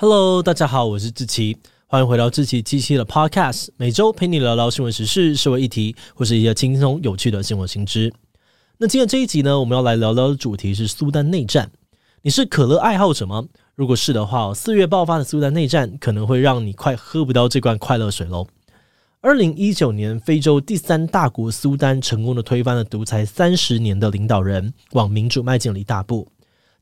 [0.00, 1.56] Hello，大家好，我是志奇，
[1.88, 8.14] 欢迎回到志奇七七的 Podcast，每周陪你聊聊新闻时事、社会议题，或是一些轻松有趣的新闻新知。
[8.76, 11.72] 那今天这一集呢，我们要来聊聊的主题是苏丹内战。
[12.22, 13.48] 你是可乐爱好者吗？
[13.74, 18.46] 如果是的话，四月爆发的苏丹内战可能会让你快喝不到这罐快乐水喽。
[19.20, 26.28] 二零一九年，非洲第三大国苏丹成功的推翻了独裁三十年的领导人，往民主迈进了一大步。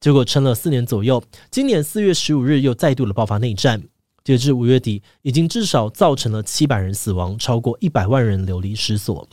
[0.06, 1.20] 结果撑了四年左右，
[1.50, 3.82] 今年四月十五日又再度的爆发内战。
[4.22, 9.28] 截至五月底，已经至少造成了七百人死亡，超过一百万人流离失所。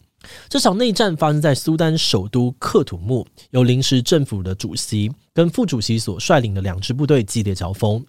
[0.50, 8.04] 这场内战发生在苏丹首都克土木，由临时政府的主席跟副主席所率领的两支部队激烈交锋。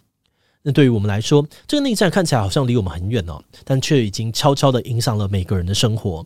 [0.62, 6.24] 那对于我们来说，这个内战看起来好像离我们很远哦，但却已经悄悄地影响了每个人的生活。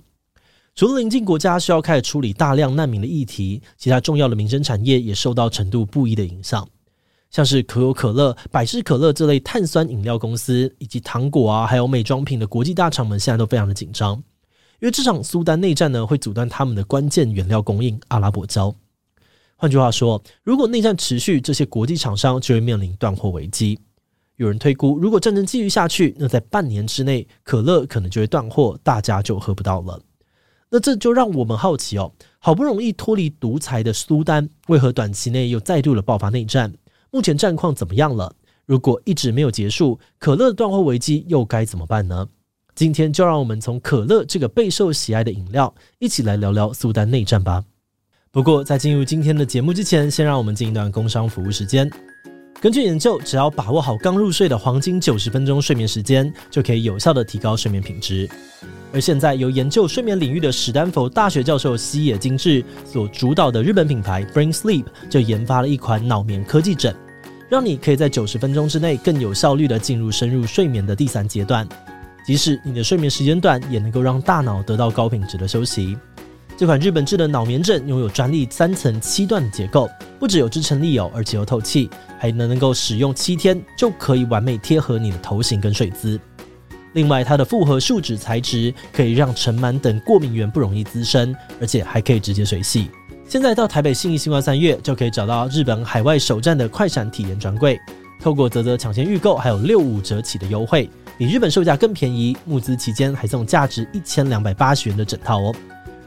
[0.79, 6.65] 除了邻近国家需要开始处理大量难民的议题，其他重要的民生产业也受到程度不一的影响。
[7.33, 14.15] 像是可口可乐、百事可乐这类碳酸饮料公司，以及糖果啊，还有美妆品的国际大厂们，现在都非常的紧张，
[14.79, 18.73] 因为这场苏丹内战呢，会阻断他们的关键原料供应——阿拉伯胶。
[19.57, 23.77] 换句话说，如果内战持续，这些国际厂商就会面临断货危机。
[24.37, 30.01] 有人推估，如果战争继续下去，那在半年之内，可乐可能就会断货，大家就喝不到了。
[30.71, 36.73] 那这就让我们好奇哦，好不容易脱离独裁的苏丹，为何短期内又再度的爆发内战？
[37.11, 38.35] 目前战况怎么样了？
[38.67, 42.29] 如果一直没有结束，可乐断货危机又该怎么办呢？
[42.75, 47.65] 今天就让我们从可乐这个备受喜爱的饮料，一起来聊聊苏丹内战吧。
[48.31, 51.91] 不过在进入今天的节目之前，先让我们进一段工商服务时间。
[52.61, 58.29] 根据研究，只要把握好刚入睡的黄金九十分钟睡眠时间，就可以有效的提高睡眠品质。
[58.93, 66.93] 而现在，由研究睡眠领域的史丹佛大学教授西野精治所主导的日本品牌 Brain Sleep 就研发了一款脑眠科技枕，
[67.49, 71.65] 让你可以在九十分钟之内更有效率地进入深入睡眠的第三阶段。
[72.27, 75.97] 即使你的睡眠时间短，也能够让大脑得到高品质的休息。
[76.59, 79.89] 这款日本制的脑眠枕拥有专利三层七段的结构，
[80.19, 81.89] 不只有支撑力哦，而且又透气，
[82.19, 86.21] 还能能够使用七天就可以完美贴合你的头型跟睡姿。
[86.95, 92.91] 另外，它的复合树脂材质可以让尘螨等过敏源不容易滋生，而且还可以直接水洗。
[93.29, 97.79] 现在到台北信义新光三月就可以找到日本海外首站的快闪体验专柜，
[98.21, 102.37] 透过啧啧抢先预购，还有六五折起的优惠，比日本售价更便宜。
[102.45, 105.55] 募资期间还送价值一千两百八十元的枕套哦。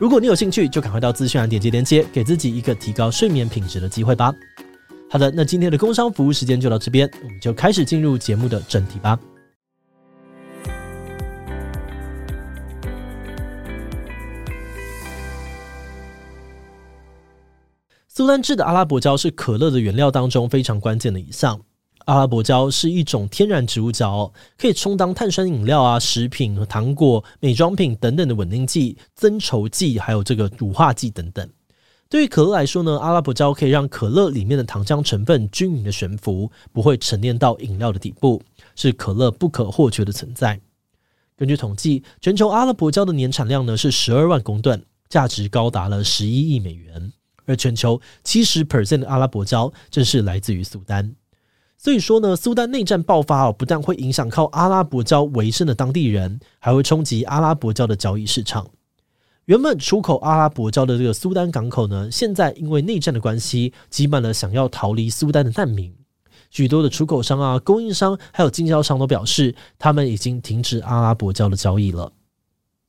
[0.01, 4.33] 如果你有兴趣，就赶快到资讯栏点击链接，给自己一个提高睡眠品质的机会吧。
[5.07, 9.19] 好的，那今天的工商服务时间就到这边，我们就开始进入节目的正题吧。
[18.07, 21.61] 苏丹制的阿拉伯胶是可乐的原料当中非常关键的一项。
[22.05, 31.47] 阿拉伯胶是一种天然植物胶，可以充当碳酸饮料啊、食品和糖果、美妆品等等的稳定剂、增稠剂，还有这个乳化剂等等。
[32.09, 38.41] 对于可乐来说呢，阿拉伯胶可以让可乐里面的糖浆成分均匀的悬浮，不会沉淀到饮料的底部，
[38.75, 40.59] 是可乐不可或缺的存在。
[41.37, 47.13] 根据统计，全球阿拉伯胶的年产量呢是十二万公吨，价值高达了十一亿美元。
[47.45, 51.15] 而全球七十 percent 的阿拉伯胶正是来自于苏丹，
[51.83, 58.69] 所以说呢，苏丹内战爆发哦，不但会影响靠阿拉伯胶为生的当地人，还会冲击阿拉伯胶的交易市场。
[59.45, 65.91] 原本出口阿拉伯胶的这个苏丹港口呢，现在因为内战的关系，挤满了想要逃离苏丹的难民。
[66.51, 72.13] 许多的出口商啊、供应商还有经销商都表示，他们已经停止阿拉伯胶的交易了。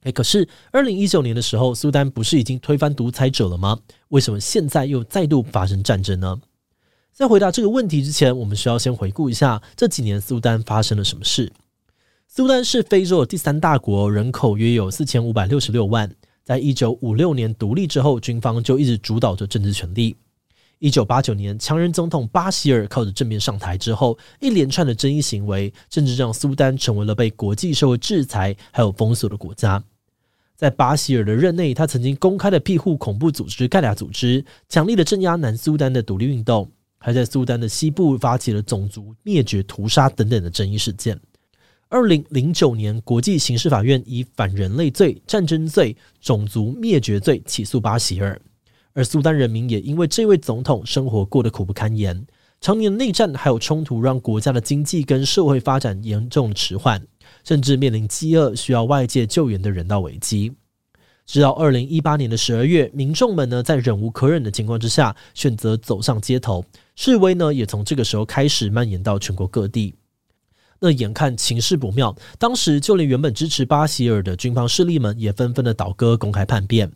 [0.03, 3.79] 哎，可是二零一九年的时候，苏丹不是已经推翻独裁者了吗？
[4.09, 6.39] 为什么现在又再度发生战争呢？
[7.13, 11.53] 在回答这个问题之前，我们需要先回顾一下这几年苏丹发生了什么事。
[12.27, 16.11] 苏丹是非洲的第三大国，人口约有四千五百六十六万。
[16.43, 20.17] 在一九五六年独立之后，军方就一直主导着政治权力。
[20.79, 29.85] 一九八九年，强人总统巴希尔靠着政变上台之后，一连串的争议行为，甚至让苏丹成为了被国际社会制裁还有封锁的国家。
[30.57, 36.71] 在巴希尔的任内，他曾经公开的庇护恐怖组织盖俩组织，强力的镇压南苏丹的独立运动，
[37.03, 41.19] 还在苏丹的西部发起了种族灭绝屠杀等等的争议事件。
[41.89, 48.41] 二零零九年，国际刑事法院以反人类罪、战争罪、种族灭绝罪起诉巴希尔，
[48.95, 52.25] 而苏丹人民也因为这位总统生活过得苦不堪言，
[52.61, 57.05] 常年内战还有冲突，让国家的经济跟社会发展严重迟缓，
[57.45, 60.53] 甚至面临饥饿，需要外界救援的人道危机。
[61.33, 66.63] 直到二零一八年的十二月，民众们呢在忍无可忍的情况之下，选择走上街头
[66.95, 69.95] 示威呢，也从这个时候开始蔓延到全国各地。
[70.79, 76.93] 那眼看情势不妙，当时就连原本支持巴希尔的军方势力们也纷纷的倒戈，公开叛变。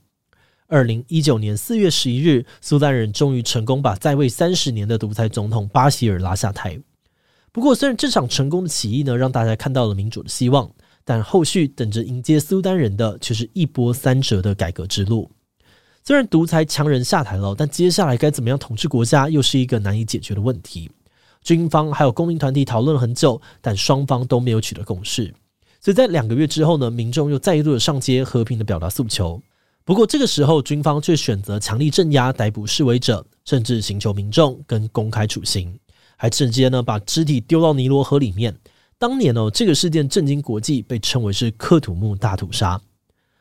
[0.66, 6.78] 二零一九年四月十一日，苏丹人终于成功把在位三十年的独裁总统巴希尔拉下台。
[7.52, 10.70] 不过，虽然这场成功的起义呢，让大家看到了民主的希望。
[11.06, 15.30] 但后续等着迎接苏丹人的却是一波三折的改革之路。
[16.02, 20.90] 虽然独裁强人下台了，但接下来该怎么样统治国家，又是一个难以解决的问题。
[21.42, 25.32] 军方还有公民团体讨论了很久，但双方都没有取得共识。
[25.80, 29.40] 所以在两个月之后呢，民众又再一度的上街，和平的表达诉求。
[29.84, 35.78] 不过这个时候，军方却选择强力镇压、逮捕示威者，甚至刑求民众跟公开处刑，
[36.16, 38.52] 还直接呢把尸体丢到尼罗河里面。
[38.98, 42.80] 当年哦，这个事件震惊国际，被称为是克土木大屠杀。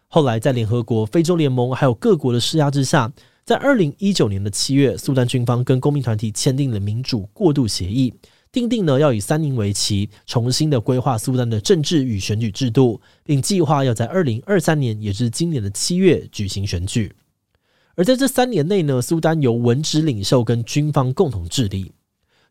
[0.07, 3.09] 后来在联合国、非洲联盟还有各国的施压之下，
[3.45, 8.13] 在二零一九年的七月，苏丹军方跟公民团体签订了民主过渡协议，
[8.51, 17.15] 订定呢要以三年为期，重新的规划苏丹的政治与选举制度，并计划要在二零二三年，也就是今年的七月举行选举。
[17.95, 21.93] 而在这三年内呢，苏丹由文职领袖跟军方共同治理。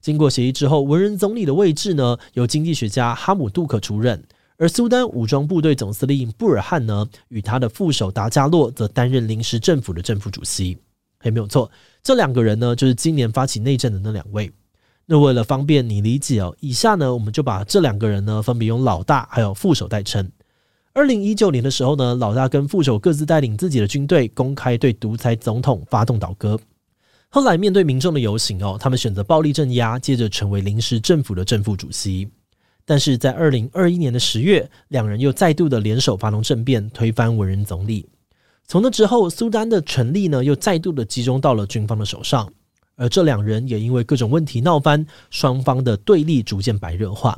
[0.05, 4.23] 经过协议之后，文人总理的位置呢，由经济学家哈姆杜克出任，
[4.59, 10.77] 而苏丹武装部队总司令布尔汉呢，与他的副手达加洛则担任临时政府的政府主席。
[11.19, 11.71] 还没有错，
[12.03, 14.53] 这两个人呢，就是今年发起内战的那两位。
[15.07, 20.31] 那为了方便你理解哦，以下呢，我们就把这两个人呢，分别用老大还有副手代称。
[20.93, 26.61] 二零一九年的时候呢，老大跟副手各自带领自己的军队，公开对独裁总统发动倒戈。
[27.35, 32.29] 后来面对民众的游行哦，他们选择暴力镇压，接着成为临时政府的正副主席。
[32.85, 38.09] 但是在二零二一年的十月，两人又再度的联手发动政变，推翻文人总理。
[38.69, 42.49] 从那之后，苏丹的权力呢又再度的集中到了军方的手上，
[42.95, 47.37] 而这两人也因为各种问题闹翻，双方的对立逐渐白热化。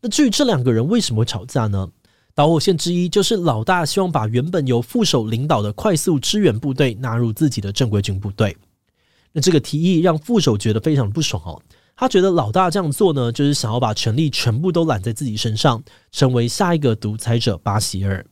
[0.00, 1.90] 那至于这两个人为什么会吵架呢？
[2.34, 8.56] 导火线之一就是老大希望把原本由副手领导的快速支援部队纳入自己的正规军部队。
[9.32, 11.62] 那这个提议让副手觉得非常不爽哦，
[11.96, 18.24] 他觉得老大这样做呢，就是想要把权力全部都揽在自己身上，成为下一个独裁者巴希尔。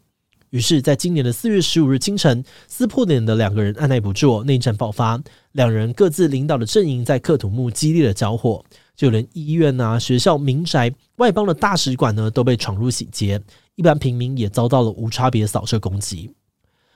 [0.50, 5.20] 于是，在今年的四月十五日清晨，撕破脸的两个人按捺不住，内战爆发，
[5.52, 8.64] 两人各自领导的阵营在克土木激烈的交火，
[8.96, 13.38] 就连医院啊、学校、民宅、外邦的大使馆呢，都被闯入洗劫，
[13.76, 16.34] 一般平民也遭到了无差别扫射攻击。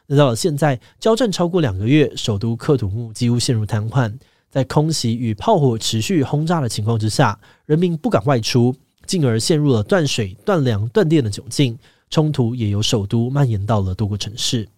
[0.06, 4.12] 那到了现在，交战超过两个月，首都克土木几乎陷入瘫痪。
[4.50, 8.74] 在空袭与炮火持续轰炸的情况之下，人民不敢外出，
[9.06, 11.78] 进而陷入了断水、断粮、断电的窘境。
[12.10, 14.68] 冲突也由首都蔓延到了多个城市。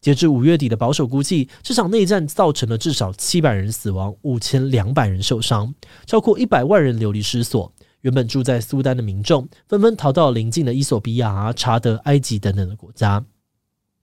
[0.00, 5.74] 截至五月底的保守估计，这场内战造成了至少七百人死亡、五千两百人受伤，
[6.06, 7.72] 超过一百万人流离失所。
[8.02, 13.24] 原本住在苏丹的民众纷纷逃到邻近的伊索比亚、查德、埃及等等的国家。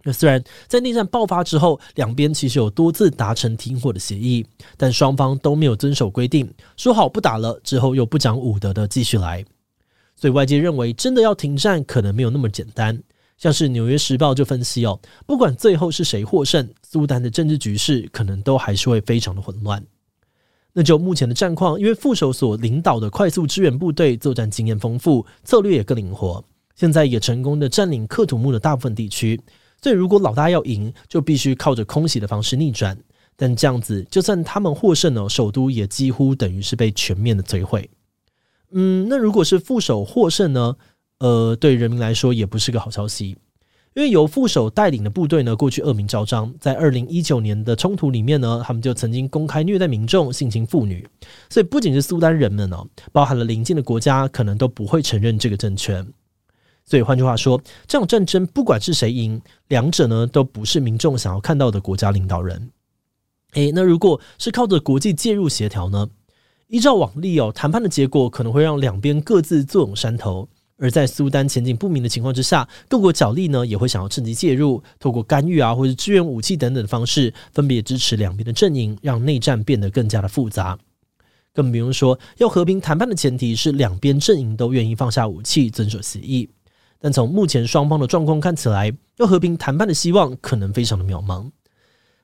[0.07, 4.45] 那虽然在内战爆发之后，两边其实有多次达成停火的协议，
[4.77, 6.47] 但双方都没有遵守规定，
[6.77, 9.43] 说好不打了之后又不讲武德的继续来。
[10.15, 13.01] 所以外界认为，真的要停战可能没有那么简单。
[13.37, 19.83] 像是《纽约时报》就分析哦，不管最后是谁获胜，苏丹的政治局势可能都还是会非常的混乱。
[20.71, 26.43] 那就目前的战况，因为副手所领导的快速支援部队作战经验丰富，策略也更灵活，
[26.75, 29.41] 现在也成功的占领克土木的大部分地区。
[29.81, 32.97] 所以，如果老大要赢，就必须靠着空袭的方式逆转。
[33.35, 37.89] 但这样子，就算他们获胜了，首都也几乎等于是被全面的摧毁。
[38.71, 40.75] 嗯，那如果是副手获胜呢？
[41.19, 43.37] 呃，对人民来说也不是个好消息，
[43.93, 51.07] 因为由副手带领的部队呢，过去恶名昭彰，在二零一九年的冲突里面呢，他们就曾经公开虐待民众、性侵妇女。
[51.49, 56.05] 所以，不仅是苏丹人们哦，包含了邻近的国家，可能都不会承认这个政权。
[56.85, 62.69] 所以换句话说，这场战争不管是谁赢，两者呢都不是民众想要看到的国家领导人。
[63.53, 66.07] 诶，那如果是靠着国际介入协调呢？
[66.67, 70.47] 依照往例哦，谈判的结果可能会让两边各自坐拥山头。
[70.77, 80.77] 而在苏丹前景不明的情况之下，各国角力呢也会想要趁机介入，透过干预啊或者支援武器等等的方式，分别支持两边的阵营，让内战变得更加的复杂。
[81.53, 86.49] 更不用说要和平谈判的前提是两边阵营都愿意放下武器，遵守协议。
[87.05, 91.47] 但从目前双方的状况看起来，要和平谈判的希望可能非常的渺茫。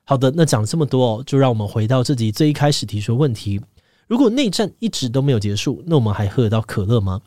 [0.02, 3.60] 好的，那讲了这么多哦，就让我们回到自己最一开始提出的问题：
[4.08, 7.20] 如果内战一直都没有结束，那我们还喝得到可乐吗？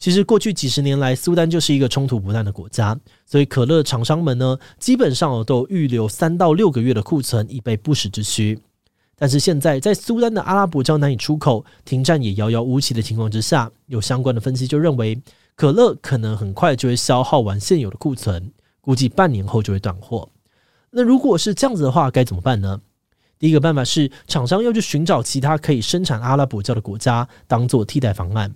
[0.00, 8.58] 其实过去几十年来，苏丹就是一个冲突不断的国家，所以可乐厂商们呢，基本上都预留三到六个月的库存，以备不时之需。
[9.16, 15.16] 但是现在，在苏丹的阿拉伯胶难以出口、停战也遥遥无期的情况之下，有相关的分析就认为，
[15.54, 20.28] 可乐可能很快就会消耗完现有的库存，估计半年后就会断货。
[20.90, 22.80] 那如果是这样子的话，该怎么办呢？
[23.38, 28.54] 第一个办法是，厂商要去寻找其他可以生产阿拉伯胶的国家，当做替代方案。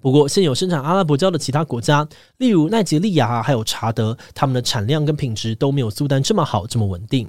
[0.00, 2.06] 不过，现有生产阿拉伯胶的其他国家，
[2.36, 7.28] 例如奈及利亚还有查德，他们的产量跟品质都没有苏丹这么好，这么稳定。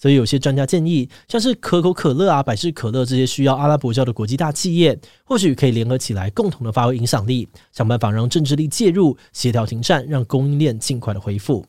[0.00, 11.66] 所以，有些专家建议，像是可口可乐啊、百事可乐这些需要阿拉伯教的国际大企业，或许可以联合起来，共同的发挥影响力，想办法让政治力介入，协调停战，让供应链尽快的恢复。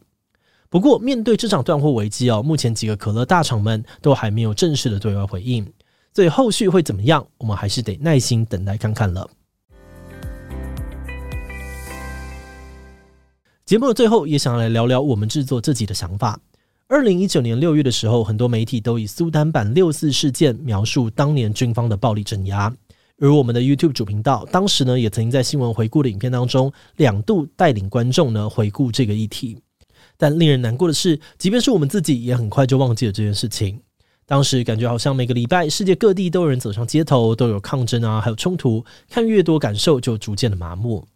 [0.69, 5.65] 不过，面对这场断货危机哦，目前几个可乐大厂们都还没有正式的对外回应，
[6.13, 9.27] 所以后续会怎么样，我们还是得耐心等待看看了。
[13.65, 16.39] 节目的最后，也想要来聊聊我们制作自己的想法。
[16.91, 22.75] 二零一九年六月的时候，很多媒体都以苏丹版六四事件描述当年军方的暴力镇压，
[23.19, 29.55] 而我们的 YouTube 主频道当时呢，也曾经在新闻回顾的影片当中两度带领观众呢回顾这个议题。
[30.17, 33.79] 但令人难过的是，即便是我们自己，也很快就忘记了这件事情。
[34.25, 41.07] 当时感觉好像每个礼拜世界各地都有人走上街头，都有抗争啊，还有冲突，看越多感受就逐渐的麻木。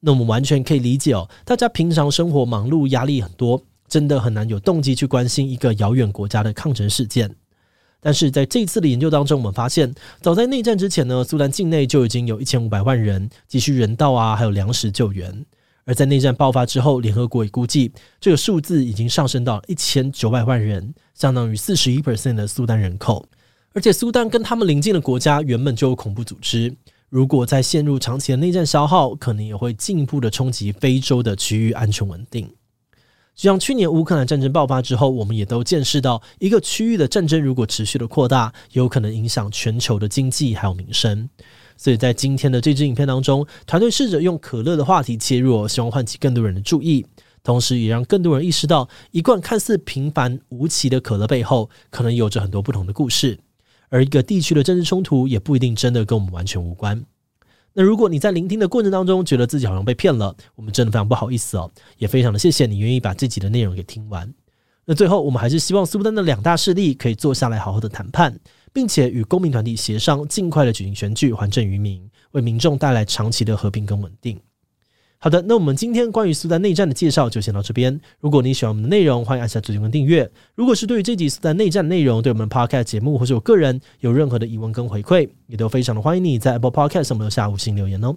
[0.00, 3.62] 那我们完全可以理解哦，大家平常生活忙碌，压力很多。
[3.90, 7.34] 真的很难有动机去关心一个遥远国家的抗争事件，
[8.00, 9.92] 但是在这次的研究当中，我们发现，
[10.22, 15.30] 早在内战之前呢，苏丹境内就已经有一千五百万人急需人道啊，还有粮食救援；
[15.84, 23.26] 而在内战爆发之后，联合国也估计这个数字已经上升到一千九百万人，相当于四十一 percent 的苏丹人口。
[23.72, 26.74] 而且，苏丹跟他们邻近的国家原本就有恐怖组织，
[27.08, 32.48] 如果再陷入长期的内战消耗，可能也会进一步的冲击非洲的区域安全稳定。
[33.34, 41.28] 就像去年乌克兰战争爆发之后，我们也都见识到，一个区域的战争如果持续的扩大，有可能影响全球的经济还有民生。
[41.76, 47.06] 所以在今天的这支影片当中，团队试着用可乐的话题切入，希望唤起更多人的注意，
[47.42, 53.38] 同时也让更多人意识到，一罐看似平凡无奇的可乐背后，可能有着很多不同的故事。
[53.88, 57.02] 而一个地区的政治冲突，也不一定真的跟我们完全无关。
[57.72, 64.32] 那如果你在聆听的过程当中觉得自己好像被骗了，我们真的非常不好意思哦，也非常的谢谢你愿意把这集的内容给听完。
[64.84, 68.36] 那最后，我们还是希望苏丹的两大势力可以坐下来好好的谈判，
[68.72, 74.40] 并且与公民团体协商，尽快的举行选举，还政于民，为民众带来长期的和平跟稳定。
[75.22, 78.00] 好的，那我们今天关于苏丹内战的介绍就先到这边。
[78.20, 80.30] 如果你喜欢我们的内容，欢迎按下左键跟订阅。
[80.54, 88.16] 如果是对于这集苏丹内战的内容，对我们 Podcast 节目或是我个人有任何的疑问跟回馈，也都非常的欢迎你在 Apple Podcast 上面留下五星留言哦。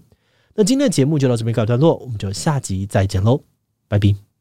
[0.55, 3.41] 那今天的节目就到这边告一段落，我们就下集再见喽，
[3.89, 4.32] 拜拜。